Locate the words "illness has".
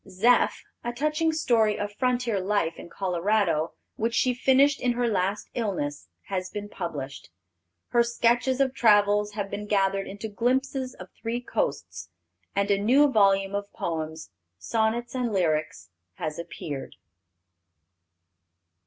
5.53-6.49